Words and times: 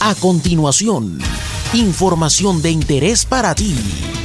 A 0.00 0.14
continuación, 0.14 1.18
información 1.72 2.60
de 2.60 2.70
interés 2.70 3.24
para 3.24 3.54
ti 3.54 3.74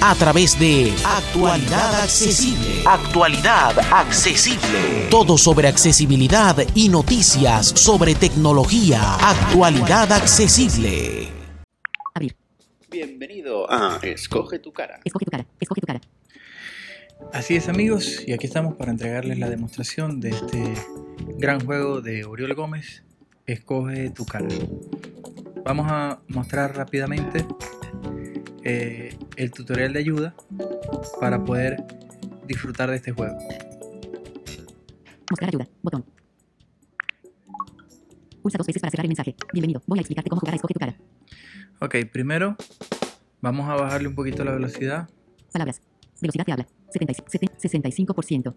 a 0.01 0.13
través 0.15 0.59
de 0.59 0.93
Actualidad 1.05 2.01
Accesible. 2.01 2.83
Actualidad 2.85 3.79
Accesible. 3.91 5.07
Todo 5.09 5.37
sobre 5.37 5.67
accesibilidad 5.67 6.57
y 6.75 6.89
noticias 6.89 7.67
sobre 7.67 8.15
tecnología. 8.15 9.15
Actualidad 9.15 10.11
Accesible. 10.11 11.29
Abrir. 12.13 12.35
Bienvenido 12.91 13.71
a 13.71 13.99
Escoge 14.01 14.59
tu 14.59 14.73
cara. 14.73 14.99
Escoge 15.05 15.25
tu 15.25 15.31
cara. 15.31 15.45
Escoge 15.59 15.81
tu 15.81 15.87
cara. 15.87 16.01
Así 17.33 17.55
es 17.55 17.69
amigos, 17.69 18.23
y 18.25 18.33
aquí 18.33 18.47
estamos 18.47 18.75
para 18.75 18.91
entregarles 18.91 19.37
la 19.39 19.49
demostración 19.49 20.19
de 20.19 20.29
este 20.29 20.73
gran 21.37 21.63
juego 21.65 22.01
de 22.01 22.25
Oriol 22.25 22.53
Gómez, 22.55 23.03
Escoge 23.45 24.09
tu 24.11 24.25
cara. 24.25 24.47
Vamos 25.65 25.87
a 25.89 26.19
mostrar 26.27 26.75
rápidamente 26.75 27.45
eh, 28.63 29.17
el 29.35 29.51
tutorial 29.51 29.93
de 29.93 29.99
ayuda 29.99 30.35
para 31.19 31.43
poder 31.43 31.83
disfrutar 32.47 32.89
de 32.89 32.95
este 32.95 33.11
juego. 33.11 33.37
Mostrar 35.29 35.49
ayuda. 35.49 35.67
Botón. 35.81 36.05
Pulsa 38.41 38.57
dos 38.57 38.67
veces 38.67 38.81
para 38.81 38.91
cerrar 38.91 39.05
el 39.05 39.09
mensaje. 39.09 39.35
Bienvenido. 39.53 39.81
Voy 39.85 39.99
a 39.99 40.01
explicarte 40.01 40.29
cómo 40.29 40.39
jugar 40.39 40.53
a 40.53 40.55
Escoge 40.55 40.73
tu 40.73 40.79
cara. 40.79 40.95
Ok, 41.79 41.95
primero 42.11 42.55
vamos 43.41 43.69
a 43.69 43.75
bajarle 43.75 44.07
un 44.07 44.15
poquito 44.15 44.43
la 44.43 44.51
velocidad. 44.51 45.09
Palabras. 45.51 45.81
Velocidad 46.21 46.45
de 46.45 46.51
habla. 46.53 46.67
70, 46.89 47.13
65%. 47.59 48.55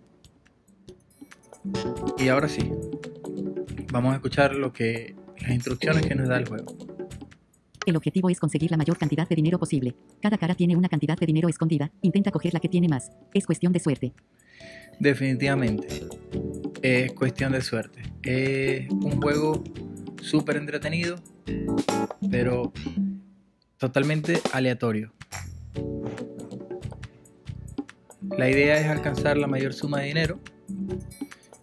Y 2.19 2.29
ahora 2.29 2.49
sí, 2.49 2.73
vamos 3.93 4.13
a 4.13 4.17
escuchar 4.17 4.55
lo 4.55 4.73
que 4.73 5.15
las 5.41 5.51
instrucciones 5.51 6.07
que 6.07 6.15
nos 6.15 6.29
da 6.29 6.39
el 6.39 6.49
juego. 6.49 6.67
El 7.85 7.97
objetivo 7.97 8.31
es 8.31 8.39
conseguir 8.39 8.71
la 8.71 8.77
mayor 8.77 8.97
cantidad 8.97 9.29
de 9.29 9.35
dinero 9.35 9.59
posible. 9.59 9.97
Cada 10.21 10.39
cara 10.39 10.55
tiene 10.55 10.77
una 10.77 10.89
cantidad 10.89 11.19
de 11.19 11.27
dinero 11.27 11.49
escondida. 11.49 11.91
Intenta 12.01 12.31
coger 12.31 12.55
la 12.55 12.61
que 12.61 12.69
tiene 12.69 12.89
más. 12.89 13.11
Es 13.35 13.45
cuestión 13.45 13.73
de 13.73 13.81
suerte. 13.81 14.13
Definitivamente, 15.01 15.89
es 16.81 17.13
cuestión 17.13 17.53
de 17.53 17.61
suerte. 17.61 18.03
Es 18.23 18.89
un 18.91 19.21
juego 19.21 19.65
súper 20.21 20.59
entretenido, 20.59 21.17
pero 22.31 22.73
totalmente 23.79 24.39
aleatorio. 24.53 25.13
La 28.39 28.49
idea 28.49 28.79
es 28.79 28.87
alcanzar 28.87 29.37
la 29.37 29.49
mayor 29.49 29.75
suma 29.75 30.01
de 30.01 30.07
dinero. 30.07 30.39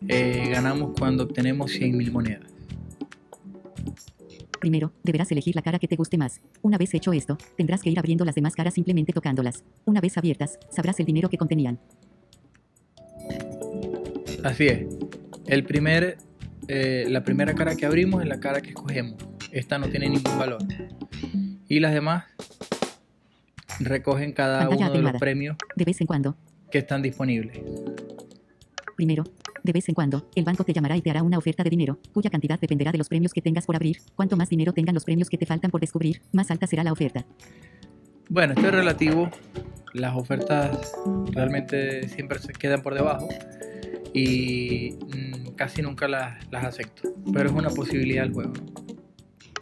Eh, 0.08 0.50
ganamos 0.52 0.92
cuando 1.00 1.24
obtenemos 1.24 1.72
100.000 1.72 2.12
monedas. 2.12 2.59
Primero, 4.60 4.92
deberás 5.04 5.32
elegir 5.32 5.56
la 5.56 5.62
cara 5.62 5.80
que 5.80 5.88
te 5.88 5.96
guste 5.96 6.18
más. 6.18 6.42
Una 6.62 6.78
vez 6.78 6.94
hecho 6.94 7.14
esto, 7.14 7.38
tendrás 7.56 7.82
que 7.82 7.90
ir 7.90 7.98
abriendo 8.00 8.26
las 8.26 8.36
demás 8.36 8.56
caras 8.56 8.74
simplemente 8.74 9.14
tocándolas. 9.14 9.64
Una 9.86 10.02
vez 10.02 10.18
abiertas, 10.18 10.60
sabrás 10.70 11.00
el 11.00 11.06
dinero 11.06 11.30
que 11.30 11.38
contenían. 11.38 11.80
Así 14.44 14.68
es. 14.68 14.86
El 15.48 15.64
primer, 15.64 16.18
eh, 16.68 17.06
la 17.10 17.24
primera 17.24 17.54
cara 17.56 17.76
que 17.76 17.86
abrimos 17.86 18.22
es 18.22 18.28
la 18.28 18.40
cara 18.40 18.62
que 18.62 18.70
escogemos. 18.70 19.16
Esta 19.52 19.78
no 19.78 19.88
tiene 19.90 20.10
ningún 20.10 20.38
valor. 20.38 20.60
Y 21.68 21.80
las 21.80 21.94
demás 21.94 22.26
recogen 23.80 24.34
cada 24.34 24.60
Pantalla 24.68 24.88
uno 24.88 24.94
de 24.94 25.02
los 25.04 25.20
premios 25.20 25.56
De 25.76 25.86
vez 25.86 26.02
en 26.02 26.08
cuando. 26.08 26.36
que 26.70 26.80
están 26.80 27.02
disponibles. 27.02 27.60
Primero, 28.96 29.24
de 29.70 29.74
vez 29.74 29.88
en 29.88 29.94
cuando, 29.94 30.28
el 30.34 30.46
banco 30.46 30.64
te 30.64 30.74
llamará 30.74 30.98
y 30.98 31.02
te 31.02 31.12
hará 31.12 31.22
una 31.22 31.38
oferta 31.38 31.64
de 31.64 31.70
dinero, 31.70 32.00
cuya 32.12 32.32
cantidad 32.32 32.60
dependerá 32.60 32.92
de 32.92 32.98
los 32.98 33.08
premios 33.08 33.34
que 33.34 33.42
tengas 33.42 33.68
por 33.68 33.76
abrir. 33.76 33.98
Cuanto 34.16 34.36
más 34.36 34.50
dinero 34.50 34.74
tengan 34.74 34.96
los 34.96 35.06
premios 35.06 35.30
que 35.30 35.38
te 35.38 35.46
faltan 35.46 35.70
por 35.70 35.80
descubrir, 35.80 36.24
más 36.32 36.50
alta 36.50 36.66
será 36.66 36.84
la 36.84 36.92
oferta. 36.92 37.24
Bueno, 38.30 38.54
esto 38.54 38.66
es 38.66 38.74
relativo. 38.74 39.30
Las 39.94 40.16
ofertas 40.16 40.92
realmente 41.34 42.10
siempre 42.10 42.40
se 42.40 42.52
quedan 42.54 42.82
por 42.82 42.96
debajo 42.96 43.28
y 44.12 44.98
mm, 45.16 45.52
casi 45.56 45.84
nunca 45.84 46.08
las, 46.08 46.52
las 46.52 46.64
acepto. 46.64 47.10
Pero 47.32 47.50
es 47.50 47.56
una 47.56 47.70
posibilidad 47.70 48.24
del 48.24 48.34
juego. 48.34 48.54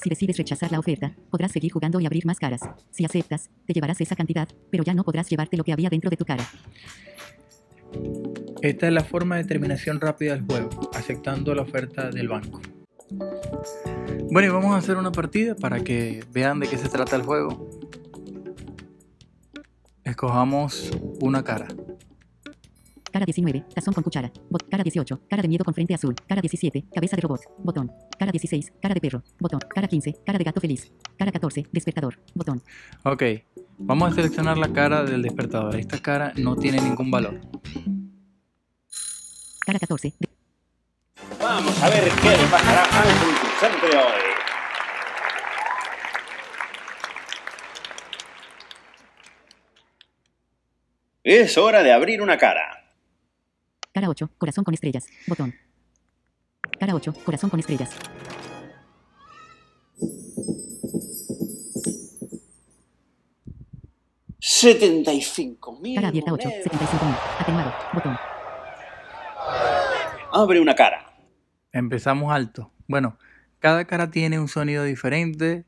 Si 0.01 0.09
decides 0.09 0.37
rechazar 0.37 0.71
la 0.71 0.79
oferta, 0.79 1.13
podrás 1.29 1.51
seguir 1.51 1.73
jugando 1.73 1.99
y 1.99 2.05
abrir 2.05 2.25
más 2.25 2.39
caras. 2.39 2.61
Si 2.91 3.03
aceptas, 3.03 3.49
te 3.65 3.73
llevarás 3.73 3.99
esa 3.99 4.15
cantidad, 4.15 4.47
pero 4.71 4.85
ya 4.85 4.93
no 4.93 5.03
podrás 5.03 5.29
llevarte 5.29 5.57
lo 5.57 5.65
que 5.65 5.73
había 5.73 5.89
dentro 5.89 6.09
de 6.09 6.15
tu 6.15 6.23
cara. 6.23 6.47
Esta 8.61 8.87
es 8.87 8.93
la 8.93 9.03
forma 9.03 9.37
de 9.37 9.43
terminación 9.43 10.01
rápida 10.01 10.35
del 10.35 10.45
juego, 10.45 10.69
aceptando 10.93 11.53
la 11.53 11.61
oferta 11.61 12.09
del 12.09 12.27
banco. 12.27 12.61
Bueno, 14.31 14.47
y 14.47 14.51
vamos 14.51 14.73
a 14.73 14.77
hacer 14.77 14.97
una 14.97 15.11
partida 15.11 15.55
para 15.55 15.83
que 15.83 16.23
vean 16.31 16.59
de 16.59 16.67
qué 16.67 16.77
se 16.77 16.89
trata 16.89 17.15
el 17.15 17.23
juego. 17.23 17.69
Escojamos 20.03 20.91
una 21.21 21.43
cara. 21.43 21.67
Cara 23.11 23.25
19, 23.25 23.65
tazón 23.73 23.93
con 23.93 24.03
cuchara. 24.03 24.31
Bot, 24.49 24.67
cara 24.69 24.83
18, 24.83 25.21
cara 25.29 25.41
de 25.41 25.47
miedo 25.47 25.63
con 25.63 25.73
frente 25.73 25.93
azul. 25.93 26.13
Cara 26.27 26.41
17, 26.41 26.85
cabeza 26.93 27.15
de 27.15 27.21
robot. 27.21 27.41
Botón. 27.59 27.91
Cara 28.17 28.31
16, 28.31 28.73
cara 28.81 28.93
de 28.93 29.01
perro. 29.01 29.23
Botón. 29.39 29.59
Cara 29.73 29.87
15, 29.87 30.19
cara 30.25 30.37
de 30.37 30.43
gato 30.43 30.59
feliz. 30.61 30.91
Cara 31.17 31.31
14, 31.31 31.67
despertador. 31.71 32.19
Botón. 32.35 32.61
Ok, 33.03 33.23
vamos 33.77 34.11
a 34.11 34.15
seleccionar 34.15 34.57
la 34.57 34.71
cara 34.71 35.03
del 35.03 35.21
despertador. 35.21 35.75
Esta 35.77 35.99
cara 35.99 36.33
no 36.35 36.55
tiene 36.57 36.81
ningún 36.81 37.09
valor. 37.09 37.39
Cara 39.67 39.79
14, 39.79 40.13
de- 40.17 40.29
Vamos 41.41 41.83
a 41.83 41.89
ver 41.89 42.09
qué 42.21 42.29
le 42.37 42.47
pasará 42.47 42.83
al 42.83 43.09
concursante 43.19 43.87
de 43.89 43.97
hoy. 43.97 44.21
Es 51.23 51.57
hora 51.57 51.83
de 51.83 51.91
abrir 51.91 52.21
una 52.21 52.37
cara. 52.37 52.93
cara 53.91 54.09
8, 54.09 54.29
corazón 54.37 54.63
con 54.63 54.73
estrellas. 54.73 55.05
Botón. 55.27 55.53
Cara 56.79 56.95
8, 56.95 57.13
corazón 57.25 57.49
con 57.49 57.59
estrellas. 57.59 57.89
¡75 64.39 65.79
Cara 65.95 66.07
abierta 66.09 66.33
8, 66.33 66.49
75.000. 66.49 67.17
Atenuado. 67.39 67.73
Botón. 67.93 68.17
Abre 70.39 70.59
una 70.61 70.75
cara. 70.75 71.03
Empezamos 71.71 72.31
alto. 72.31 72.71
Bueno, 72.87 73.17
cada 73.57 73.85
cara 73.85 74.11
tiene 74.11 74.39
un 74.39 74.47
sonido 74.47 74.83
diferente. 74.83 75.65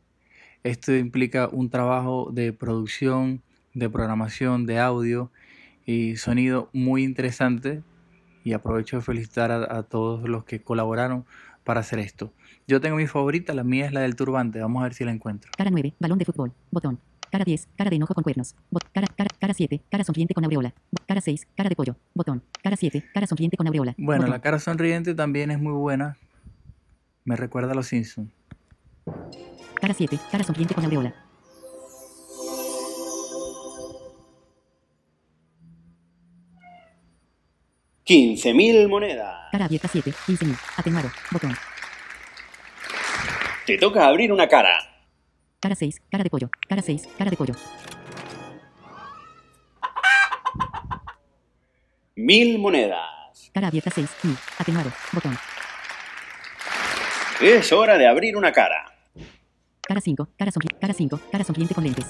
Esto 0.62 0.96
implica 0.96 1.50
un 1.52 1.72
trabajo 1.72 2.30
de 2.32 2.54
producción, 2.54 3.42
de 3.74 3.90
programación, 3.90 4.68
de 4.68 4.78
audio 4.78 5.32
y 5.88 6.18
sonido 6.18 6.70
muy 6.72 7.04
interesante. 7.04 7.82
Y 8.44 8.54
aprovecho 8.54 8.98
de 8.98 9.02
felicitar 9.02 9.50
a, 9.50 9.76
a 9.76 9.82
todos 9.82 10.30
los 10.30 10.46
que 10.46 10.62
colaboraron 10.62 11.26
para 11.64 11.80
hacer 11.80 11.98
esto. 11.98 12.32
Yo 12.68 12.80
tengo 12.80 12.98
mi 12.98 13.08
favorita, 13.08 13.56
la 13.56 13.64
mía 13.64 13.88
es 13.88 13.92
la 13.92 14.02
del 14.02 14.16
turbante. 14.16 14.60
Vamos 14.60 14.82
a 14.82 14.84
ver 14.84 14.94
si 14.94 15.04
la 15.04 15.10
encuentro. 15.10 15.50
Cara 15.58 15.72
9, 15.72 15.96
balón 16.00 16.20
de 16.20 16.26
fútbol. 16.26 16.54
Botón. 16.70 17.00
Cara 17.32 17.46
10, 17.46 17.68
cara 17.78 17.90
de 17.90 17.96
enojo 17.98 18.14
con 18.14 18.24
cuernos. 18.24 18.56
Bot, 18.72 18.84
cara, 18.92 19.08
cara, 19.16 19.30
cara 19.40 19.54
7, 19.54 19.82
cara 19.90 20.04
sonriente 20.04 20.34
con 20.34 20.44
aureola. 20.44 20.74
Bot, 20.92 21.06
cara 21.06 21.22
6, 21.22 21.48
cara 21.56 21.70
de 21.70 21.76
pollo. 21.76 21.96
Botón. 22.14 22.44
Cara 22.64 22.76
7, 22.76 23.04
cara 23.14 23.28
sonriente 23.28 23.56
con 23.58 23.68
aureola. 23.68 23.94
Bueno, 23.98 24.22
Botón. 24.22 24.32
la 24.32 24.42
cara 24.42 24.60
sonriente 24.60 25.14
también 25.14 25.52
es 25.52 25.60
muy 25.60 25.74
buena. 25.74 26.18
Me 27.26 27.36
recuerda 27.36 27.74
a 27.74 27.76
los 27.76 27.88
Simpsons. 27.88 28.32
Cara 29.76 29.94
7, 29.94 30.20
cara 30.32 30.44
sonriente 30.44 30.74
con 30.74 30.84
aureola. 30.86 31.14
¡15.000 38.06 38.88
monedas! 38.90 39.50
Cara 39.52 39.66
abierta 39.66 39.88
7, 39.88 40.12
15.000. 40.12 40.58
Atenuado. 40.78 41.12
Botón. 41.32 41.54
Te 43.66 43.78
toca 43.78 44.08
abrir 44.08 44.32
una 44.32 44.48
cara. 44.48 44.89
Cara 45.60 45.76
6, 45.76 46.02
cara 46.10 46.24
de 46.24 46.30
pollo. 46.30 46.50
Cara 46.70 46.82
6, 46.82 47.08
cara 47.18 47.30
de 47.30 47.36
pollo. 47.36 47.54
¡Mil 52.16 52.60
monedas! 52.60 53.52
Cara 53.54 53.68
abierta 53.68 53.90
6, 53.90 54.10
1000. 54.24 54.38
Atenuado. 54.58 54.92
Botón. 55.12 55.38
Es 57.42 57.72
hora 57.74 57.98
de 57.98 58.08
abrir 58.08 58.38
una 58.38 58.54
cara. 58.54 58.86
Cara 59.82 60.00
5, 60.00 60.30
cara 60.38 60.52
sonriente. 60.52 60.80
Cara 60.80 60.94
5, 60.94 61.20
cara 61.32 61.44
sonriente 61.44 61.76
con 61.76 61.84
lentes. 61.84 62.06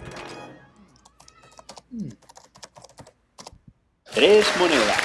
Tres 4.13 4.47
monedas. 4.59 4.97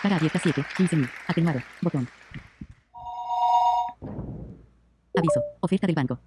Cara 0.00 0.16
abierta 0.16 0.38
7, 0.38 0.64
15.000. 0.76 1.10
Atenuado. 1.26 1.60
Botón. 1.82 2.08
Aviso. 5.16 5.40
Oferta 5.60 5.86
del 5.86 5.96
banco. 5.96 6.18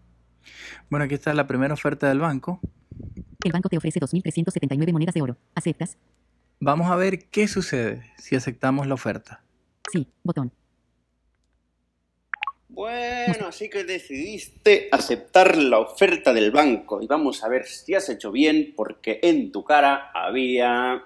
Bueno, 0.90 1.06
aquí 1.06 1.16
está 1.16 1.34
la 1.34 1.48
primera 1.48 1.74
oferta 1.74 2.08
del 2.08 2.20
banco. 2.20 2.60
El 3.44 3.52
banco 3.52 3.70
te 3.70 3.78
ofrece 3.78 4.00
2.379 4.00 4.92
monedas 4.92 5.14
de 5.14 5.22
oro. 5.22 5.38
¿Aceptas? 5.56 5.98
Vamos 6.60 6.90
a 6.90 6.96
ver 6.96 7.30
qué 7.30 7.48
sucede 7.48 8.12
si 8.18 8.36
aceptamos 8.36 8.88
la 8.88 8.96
oferta. 8.96 9.44
Sí. 9.92 10.08
Botón. 10.24 10.52
Bueno, 12.70 13.48
así 13.48 13.70
que 13.70 13.84
decidiste 13.84 14.90
aceptar 14.92 15.58
la 15.58 15.80
oferta 15.80 16.34
del 16.34 16.52
banco 16.52 17.02
y 17.02 17.08
vamos 17.08 17.44
a 17.44 17.48
ver 17.48 17.66
si 17.66 17.96
has 17.96 18.08
hecho 18.10 18.32
bien 18.32 18.74
porque 18.76 19.20
en 19.24 19.52
tu 19.52 19.64
cara 19.64 20.12
había... 20.14 21.06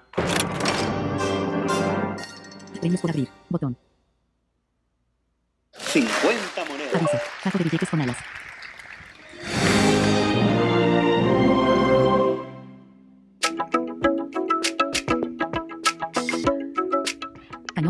Premios 2.80 3.00
por 3.00 3.10
abrir. 3.10 3.28
Botón. 3.48 3.76
50 5.72 6.64
monedas. 6.68 6.94
Aviso. 6.94 7.18
Cajo 7.42 7.58
de 7.58 7.64
billetes 7.64 7.88
con 7.88 8.00
alas. 8.00 8.16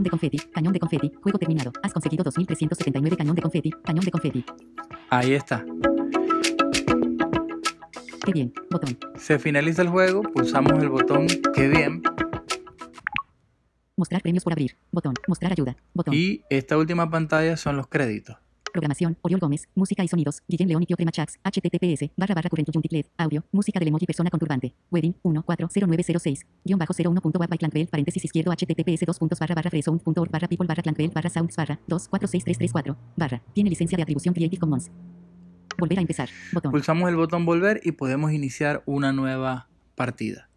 Cañón 0.02 0.04
de 0.04 0.10
confeti. 0.10 0.38
Cañón 0.52 0.72
de 0.72 0.80
confeti. 0.80 1.12
Juego 1.22 1.38
terminado. 1.38 1.72
Has 1.82 1.92
conseguido 1.92 2.24
2379 2.24 3.16
cañón 3.16 3.36
de 3.36 3.42
confeti. 3.42 3.70
Cañón 3.84 4.04
de 4.04 4.10
confeti. 4.10 4.44
Ahí 5.10 5.34
está. 5.34 5.64
Qué 8.24 8.32
bien. 8.32 8.52
Botón. 8.68 8.98
Se 9.16 9.38
finaliza 9.38 9.82
el 9.82 9.88
juego, 9.88 10.22
pulsamos 10.22 10.80
el 10.82 10.88
botón 10.88 11.26
Qué 11.54 11.68
bien 11.68 12.02
Mostrar 13.96 14.22
premios 14.22 14.42
por 14.42 14.52
abrir. 14.54 14.76
Botón. 14.90 15.14
Mostrar 15.28 15.52
ayuda. 15.52 15.76
Botón. 15.94 16.14
y 16.14 16.42
esta 16.50 16.76
última 16.76 17.08
pantalla 17.08 17.56
son 17.56 17.76
los 17.76 17.86
créditos. 17.86 18.41
Programación, 18.72 19.16
Oriol 19.22 19.40
Gómez, 19.40 19.68
música 19.74 20.02
y 20.02 20.08
sonidos, 20.08 20.42
Guillem 20.48 20.68
León 20.68 20.82
y 20.82 20.86
Tío 20.86 20.96
Cremachax, 20.96 21.38
https, 21.44 22.10
barra 22.16 22.34
barra 22.34 22.48
current 22.48 22.68
Junticled, 22.72 23.06
audio, 23.18 23.44
música 23.52 23.78
del 23.78 23.88
emoji 23.88 24.06
persona 24.06 24.30
con 24.30 24.40
turbante, 24.40 24.74
wedding, 24.90 25.14
140906, 25.22 26.46
guion 26.64 26.78
bajo 26.78 26.94
01.webbyclancvel, 26.94 27.88
paréntesis 27.88 28.24
izquierdo, 28.24 28.52
https, 28.52 29.06
dos 29.06 29.18
puntos 29.18 29.38
barra 29.38 29.54
barra 29.54 29.70
freesound.org 29.70 30.30
barra 30.30 30.48
people 30.48 30.66
barra 30.66 30.82
clancvel 30.82 31.10
barra 31.10 31.30
sounds 31.30 31.54
barra 31.56 31.78
246334, 31.86 32.96
barra, 33.16 33.42
tiene 33.52 33.70
licencia 33.70 33.96
de 33.96 34.02
atribución 34.02 34.34
Creative 34.34 34.58
Commons. 34.58 34.90
Volver 35.78 35.98
a 35.98 36.00
empezar, 36.00 36.28
botón. 36.52 36.70
Pulsamos 36.72 37.08
el 37.08 37.16
botón 37.16 37.44
volver 37.44 37.80
y 37.84 37.92
podemos 37.92 38.32
iniciar 38.32 38.82
una 38.86 39.12
nueva 39.12 39.68
partida. 39.94 40.48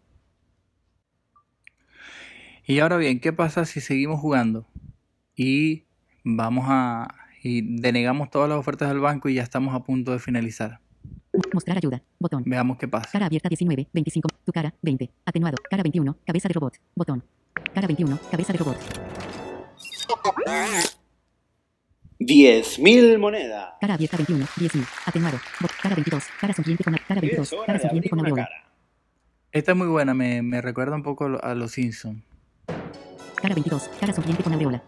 Y 2.66 2.80
ahora 2.80 2.96
bien, 2.96 3.20
¿qué 3.20 3.32
pasa 3.32 3.64
si 3.64 3.80
seguimos 3.80 4.20
jugando? 4.20 4.66
Y 5.36 5.84
vamos 6.24 6.64
a... 6.68 7.14
y 7.46 7.62
denegamos 7.80 8.28
todas 8.28 8.48
las 8.48 8.58
ofertas 8.58 8.88
del 8.88 8.98
banco 8.98 9.28
y 9.28 9.34
ya 9.34 9.42
estamos 9.44 9.72
a 9.72 9.84
punto 9.84 10.10
de 10.10 10.18
finalizar. 10.18 10.80
Mostrar 11.52 11.76
ayuda, 11.76 12.02
botón. 12.18 12.42
Veamos 12.44 12.76
qué 12.76 12.88
pasa. 12.88 13.08
Cara 13.12 13.26
abierta 13.26 13.48
19, 13.48 13.88
25, 13.92 14.28
tu 14.44 14.52
cara, 14.52 14.74
20, 14.82 15.08
atenuado, 15.24 15.56
cara 15.70 15.84
21, 15.84 16.16
cabeza 16.26 16.48
de 16.48 16.54
robot, 16.54 16.74
botón. 16.96 17.22
Cara 17.72 17.86
21, 17.86 18.18
cabeza 18.30 18.52
de 18.52 18.58
robot, 18.58 18.76
10.000 22.18 23.18
monedas. 23.18 23.74
cara 23.80 23.94
abierta 23.94 24.16
21, 24.16 24.44
10.000, 24.44 24.86
atenuado, 25.06 25.38
bot, 25.60 25.70
cara 25.80 25.94
22, 25.94 26.24
cara 26.40 26.52
sonriente 26.52 26.82
con 26.82 26.94
cara 26.94 27.18
Y 27.18 27.28
22, 27.28 27.46
es 27.46 27.52
hora 27.52 27.66
cara 27.66 27.78
sonriente 27.78 28.10
con 28.10 28.18
aureola. 28.18 28.48
Esta 29.52 29.70
es 29.70 29.78
muy 29.78 29.86
buena, 29.86 30.14
me, 30.14 30.42
me 30.42 30.60
recuerda 30.60 30.96
un 30.96 31.04
poco 31.04 31.38
a 31.40 31.54
los 31.54 31.70
Simpsons. 31.70 32.24
cara 33.36 33.54
22, 33.54 33.88
cara 34.00 34.12
sonriente 34.12 34.42
con 34.42 34.52
aureola, 34.52 34.82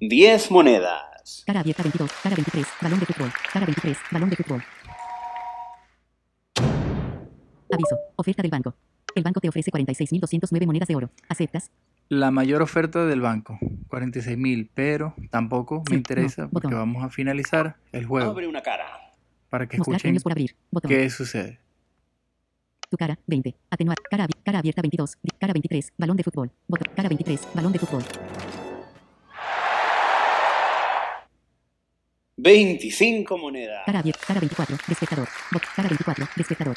10 0.00 0.50
monedas. 0.50 1.44
cara 1.46 1.60
abierta 1.60 1.82
22, 1.82 2.10
cara 2.22 2.34
23, 2.36 2.66
balón 2.80 3.00
de 3.00 3.06
fútbol, 3.06 3.32
cara 3.52 3.66
23, 3.66 3.98
balón 4.10 4.30
de 4.30 4.36
fútbol. 4.36 4.62
Aviso, 7.72 7.96
oferta 8.16 8.42
del 8.42 8.50
banco. 8.50 8.74
El 9.14 9.22
banco 9.22 9.40
te 9.40 9.48
ofrece 9.48 9.70
46.209 9.70 10.66
monedas 10.66 10.88
de 10.88 10.96
oro. 10.96 11.10
¿Aceptas? 11.28 11.70
La 12.08 12.30
mayor 12.32 12.62
oferta 12.62 13.06
del 13.06 13.20
banco, 13.20 13.58
46 13.88 14.36
mil, 14.36 14.70
pero 14.74 15.14
tampoco 15.30 15.82
Sí, 15.86 15.92
me 15.92 15.98
interesa 15.98 16.42
no, 16.42 16.50
porque 16.50 16.66
botón. 16.68 16.80
vamos 16.80 17.04
a 17.04 17.10
finalizar 17.10 17.76
el 17.92 18.06
juego 18.06 18.30
Abre 18.30 18.48
una 18.48 18.62
cara. 18.62 18.86
para 19.48 19.68
que 19.68 19.78
Mostrar 19.78 19.96
escuchen 19.96 20.20
por 20.20 20.32
abrir. 20.32 20.56
Botón. 20.70 20.88
qué 20.88 21.08
sucede. 21.10 21.60
Tu 22.88 22.96
cara, 22.96 23.16
20. 23.28 23.54
Atenuar. 23.70 23.96
Cara, 24.10 24.26
cara 24.42 24.58
abierta 24.58 24.82
22. 24.82 25.16
Di- 25.22 25.30
Cara 25.38 25.52
23. 25.52 25.92
Balón 25.96 26.16
de 26.16 26.24
fútbol. 26.24 26.50
Botón. 26.66 26.92
Cara 26.96 27.08
23. 27.08 27.46
Balón 27.54 27.72
de 27.72 27.78
fútbol. 27.78 28.02
25 32.42 33.36
monedas. 33.36 33.82
Cara 33.84 33.98
abierta. 33.98 34.26
Cara 34.26 34.40
24. 34.40 34.76
Despertador. 34.88 35.28
Bot. 35.52 35.62
Cara 35.76 35.88
24. 35.88 36.26
Despertador. 36.36 36.76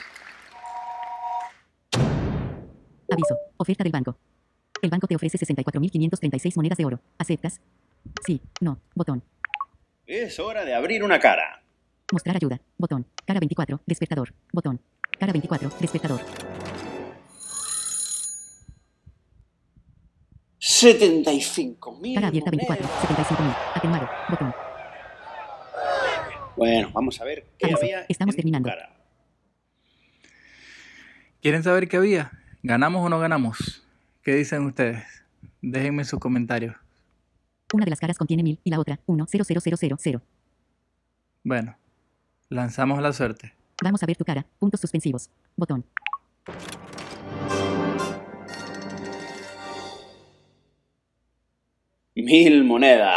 Aviso. 3.09 3.37
Oferta 3.57 3.83
del 3.83 3.91
banco. 3.91 4.17
El 4.81 4.89
banco 4.89 5.07
te 5.07 5.15
ofrece 5.15 5.37
64.536 5.37 6.55
monedas 6.57 6.77
de 6.77 6.85
oro. 6.85 6.99
¿Aceptas? 7.17 7.61
Sí. 8.25 8.41
No. 8.59 8.79
Botón. 8.95 9.23
Es 10.05 10.39
hora 10.39 10.65
de 10.65 10.73
abrir 10.75 11.03
una 11.03 11.19
cara. 11.19 11.63
Mostrar 12.11 12.35
ayuda. 12.35 12.59
Botón. 12.77 13.05
Cara 13.25 13.39
24. 13.39 13.81
Despertador. 13.85 14.33
Botón. 14.51 14.81
Cara 15.17 15.31
24. 15.31 15.71
Despertador. 15.79 16.19
75.000 20.59 22.15
Cara 22.15 22.27
abierta 22.27 22.51
24. 22.51 22.85
monedas. 22.85 23.27
75.000. 23.29 23.55
Atenuado. 23.75 24.09
Botón. 24.29 24.53
Bueno, 26.55 26.91
vamos 26.93 27.19
a 27.19 27.23
ver 27.25 27.45
qué 27.57 27.73
había 27.73 28.01
estamos 28.07 28.33
en 28.33 28.37
tu 28.37 28.41
terminando. 28.41 28.69
cara. 28.69 28.95
¿Quieren 31.41 31.63
saber 31.63 31.87
qué 31.87 31.97
había? 31.97 32.31
¿Ganamos 32.61 33.05
o 33.05 33.09
no 33.09 33.19
ganamos? 33.19 33.85
¿Qué 34.21 34.35
dicen 34.35 34.65
ustedes? 34.65 35.03
Déjenme 35.61 36.05
sus 36.05 36.19
comentarios. 36.19 36.75
Una 37.73 37.85
de 37.85 37.89
las 37.89 37.99
caras 37.99 38.17
contiene 38.17 38.43
1000 38.43 38.59
y 38.63 38.69
la 38.69 38.79
otra 38.79 38.99
1. 39.07 39.25
0, 39.27 39.43
0, 39.45 39.59
0, 39.63 39.77
0, 39.79 39.97
0. 39.99 40.21
Bueno, 41.43 41.75
lanzamos 42.49 43.01
la 43.01 43.11
suerte. 43.11 43.53
Vamos 43.83 44.01
a 44.03 44.05
ver 44.05 44.15
tu 44.15 44.23
cara. 44.23 44.45
Puntos 44.59 44.79
suspensivos. 44.79 45.29
Botón. 45.57 45.83
Mil 52.15 52.63
monedas. 52.63 53.15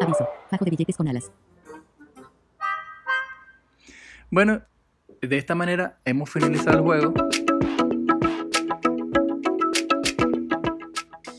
Aviso. 0.00 0.28
Bajo 0.50 0.64
de 0.64 0.70
billetes 0.70 0.96
con 0.96 1.08
alas. 1.08 1.30
Bueno, 4.30 4.60
de 5.22 5.38
esta 5.38 5.54
manera 5.54 6.00
hemos 6.04 6.28
finalizado 6.28 6.76
el 6.76 6.84
juego. 6.84 7.14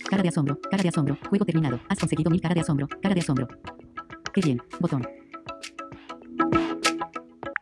Cara 0.10 0.24
de 0.24 0.30
asombro. 0.30 0.60
Cara 0.72 0.82
de 0.82 0.90
asombro. 0.90 1.18
Juego 1.30 1.46
terminado. 1.46 1.80
Has 1.88 2.00
conseguido 2.00 2.32
mil 2.32 2.42
cara 2.42 2.56
de 2.56 2.62
asombro. 2.62 2.88
Cara 2.88 3.14
de 3.14 3.22
asombro. 3.22 3.48
Qué 4.34 4.42
bien. 4.42 4.60
Botón. 4.80 5.08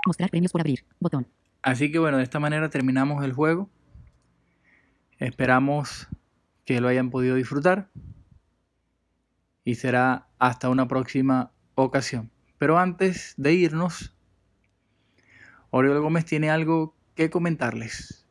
Mostrar 0.05 0.29
premios 0.29 0.53
por 0.53 0.61
abrir. 0.61 0.85
Botón. 0.97 1.27
Así 1.61 1.91
que 1.91 1.99
bueno, 1.99 2.17
de 2.17 2.23
esta 2.23 2.39
manera 2.39 2.69
terminamos 2.69 3.25
el 3.25 3.33
juego. 3.33 3.69
Esperamos 5.19 6.07
que 6.63 6.79
lo 6.79 6.87
hayan 6.87 7.09
podido 7.09 7.35
disfrutar. 7.35 7.89
Y 9.65 9.75
será 9.75 10.29
hasta 10.39 10.69
una 10.69 10.87
próxima 10.87 11.51
ocasión. 11.75 12.31
Pero 12.57 12.79
antes 12.79 13.33
de 13.35 13.53
irnos, 13.53 14.16
Oriol 15.71 16.01
Gómez 16.01 16.25
tiene 16.25 16.49
algo 16.49 16.93
que 17.15 17.29
comentarles. 17.29 18.23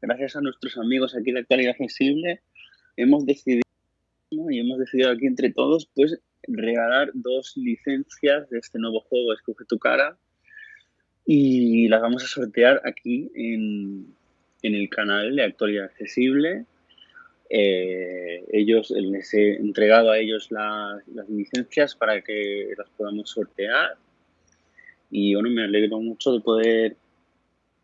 gracias 0.00 0.36
a 0.36 0.40
nuestros 0.40 0.76
amigos 0.78 1.14
aquí 1.16 1.32
de 1.32 1.40
Actualidad 1.40 1.72
Accesible, 1.72 2.40
hemos 2.96 3.24
decidido, 3.26 3.62
y 4.30 4.58
hemos 4.60 4.78
decidido 4.78 5.10
aquí 5.10 5.26
entre 5.26 5.50
todos, 5.50 5.88
pues 5.94 6.18
regalar 6.46 7.10
dos 7.14 7.56
licencias 7.56 8.48
de 8.50 8.58
este 8.58 8.78
nuevo 8.78 9.00
juego, 9.00 9.32
Escoge 9.32 9.64
tu 9.64 9.78
cara, 9.78 10.16
y 11.26 11.88
las 11.88 12.02
vamos 12.02 12.22
a 12.22 12.26
sortear 12.26 12.82
aquí 12.84 13.30
en, 13.34 14.14
en 14.62 14.74
el 14.74 14.88
canal 14.90 15.34
de 15.34 15.42
Actualidad 15.44 15.86
Accesible. 15.86 16.66
Eh, 17.48 18.44
ellos, 18.52 18.90
les 18.90 19.32
he 19.32 19.54
entregado 19.56 20.10
a 20.10 20.18
ellos 20.18 20.50
la- 20.50 21.00
las 21.14 21.28
licencias 21.30 21.94
para 21.94 22.20
que 22.20 22.74
las 22.76 22.90
podamos 22.90 23.30
sortear. 23.30 23.96
Y 25.16 25.32
bueno, 25.34 25.48
me 25.48 25.62
alegro 25.62 26.00
mucho 26.00 26.32
de 26.32 26.40
poder 26.40 26.96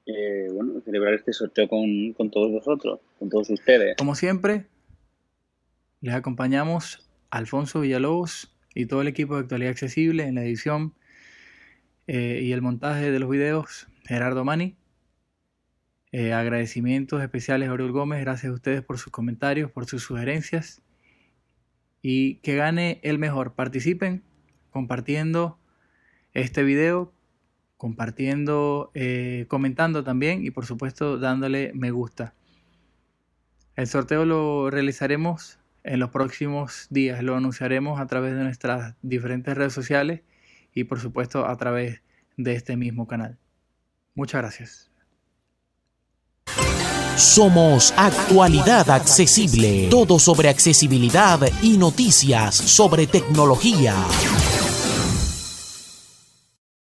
eh, 0.04 0.48
bueno, 0.52 0.80
celebrar 0.80 1.14
este 1.14 1.32
sorteo 1.32 1.68
con, 1.68 2.12
con 2.14 2.28
todos 2.28 2.50
vosotros, 2.50 2.98
con 3.20 3.30
todos 3.30 3.48
ustedes. 3.50 3.96
Como 3.96 4.16
siempre, 4.16 4.66
les 6.00 6.12
acompañamos 6.12 7.08
Alfonso 7.30 7.82
Villalobos 7.82 8.52
y 8.74 8.86
todo 8.86 9.02
el 9.02 9.06
equipo 9.06 9.36
de 9.36 9.42
Actualidad 9.42 9.70
Accesible 9.70 10.24
en 10.24 10.34
la 10.34 10.42
edición 10.42 10.92
eh, 12.08 12.40
y 12.42 12.50
el 12.50 12.62
montaje 12.62 13.12
de 13.12 13.20
los 13.20 13.30
videos, 13.30 13.86
Gerardo 14.08 14.44
Mani. 14.44 14.74
Eh, 16.10 16.32
agradecimientos 16.32 17.22
especiales 17.22 17.68
a 17.68 17.72
Oriol 17.72 17.92
Gómez, 17.92 18.22
gracias 18.22 18.50
a 18.50 18.54
ustedes 18.54 18.82
por 18.82 18.98
sus 18.98 19.12
comentarios, 19.12 19.70
por 19.70 19.86
sus 19.86 20.02
sugerencias. 20.02 20.82
Y 22.02 22.38
que 22.38 22.56
gane 22.56 22.98
el 23.04 23.20
mejor. 23.20 23.54
Participen 23.54 24.24
compartiendo 24.72 25.60
este 26.34 26.64
video, 26.64 27.12
compartiendo, 27.80 28.90
eh, 28.92 29.46
comentando 29.48 30.04
también 30.04 30.44
y 30.44 30.50
por 30.50 30.66
supuesto 30.66 31.16
dándole 31.16 31.72
me 31.72 31.90
gusta. 31.90 32.34
El 33.74 33.86
sorteo 33.86 34.26
lo 34.26 34.68
realizaremos 34.68 35.58
en 35.82 35.98
los 35.98 36.10
próximos 36.10 36.88
días, 36.90 37.22
lo 37.22 37.34
anunciaremos 37.34 37.98
a 37.98 38.06
través 38.06 38.34
de 38.34 38.42
nuestras 38.42 38.96
diferentes 39.00 39.56
redes 39.56 39.72
sociales 39.72 40.20
y 40.74 40.84
por 40.84 41.00
supuesto 41.00 41.46
a 41.46 41.56
través 41.56 42.02
de 42.36 42.52
este 42.52 42.76
mismo 42.76 43.06
canal. 43.06 43.38
Muchas 44.14 44.42
gracias. 44.42 44.90
Somos 47.16 47.94
Actualidad 47.96 48.90
Accesible. 48.90 49.88
Todo 49.88 50.18
sobre 50.18 50.50
accesibilidad 50.50 51.40
y 51.62 51.78
noticias 51.78 52.54
sobre 52.54 53.06
tecnología. 53.06 53.94